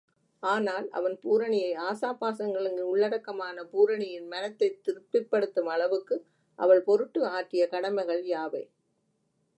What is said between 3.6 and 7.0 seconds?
பூரணியின் மனத்தைத் திருப்திப்படுத்தும் அளவுக்கு அவள்